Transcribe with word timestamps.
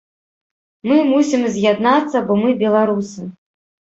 Мы 0.91 0.95
мусім 1.09 1.41
з'яднацца, 1.57 2.17
бо 2.31 2.39
мы 2.45 2.49
беларусы. 2.65 3.21